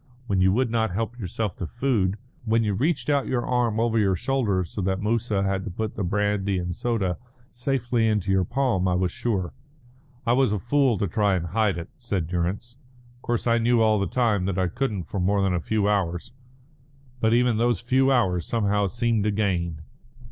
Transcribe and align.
When 0.25 0.41
you 0.41 0.51
would 0.51 0.71
not 0.71 0.89
help 0.89 1.19
yourself 1.19 1.55
to 1.57 1.67
food, 1.67 2.17
when 2.43 2.63
you 2.63 2.73
reached 2.73 3.07
out 3.07 3.27
your 3.27 3.45
arm 3.45 3.79
over 3.79 3.99
your 3.99 4.15
shoulder 4.15 4.63
so 4.63 4.81
that 4.81 4.99
Moussa 4.99 5.43
had 5.43 5.63
to 5.63 5.69
put 5.69 5.93
the 5.93 6.03
brandy 6.03 6.57
and 6.57 6.73
soda 6.75 7.19
safely 7.51 8.07
into 8.07 8.31
your 8.31 8.43
palm, 8.43 8.87
I 8.87 8.95
was 8.95 9.11
sure." 9.11 9.53
"I 10.25 10.33
was 10.33 10.51
a 10.51 10.57
fool 10.57 10.97
to 10.97 11.07
try 11.07 11.35
and 11.35 11.45
hide 11.45 11.77
it," 11.77 11.89
said 11.99 12.25
Durrance. 12.25 12.77
"Of 13.17 13.21
course 13.21 13.45
I 13.45 13.59
knew 13.59 13.83
all 13.83 13.99
the 13.99 14.07
time 14.07 14.45
that 14.45 14.57
I 14.57 14.69
couldn't 14.69 15.03
for 15.03 15.19
more 15.19 15.43
than 15.43 15.53
a 15.53 15.59
few 15.59 15.87
hours. 15.87 16.33
But 17.19 17.35
even 17.35 17.57
those 17.57 17.79
few 17.79 18.11
hours 18.11 18.47
somehow 18.47 18.87
seemed 18.87 19.27
a 19.27 19.31
gain." 19.31 19.83